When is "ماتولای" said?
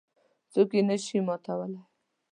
1.27-1.75